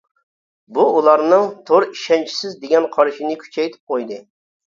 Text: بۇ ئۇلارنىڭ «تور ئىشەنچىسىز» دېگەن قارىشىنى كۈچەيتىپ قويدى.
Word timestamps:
بۇ 0.77 0.85
ئۇلارنىڭ 0.93 1.43
«تور 1.67 1.85
ئىشەنچىسىز» 1.89 2.57
دېگەن 2.63 2.89
قارىشىنى 2.97 3.37
كۈچەيتىپ 3.45 3.93
قويدى. 3.95 4.19